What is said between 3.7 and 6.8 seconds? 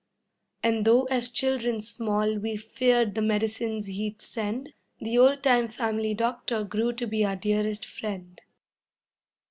he'd send, The old time family doctor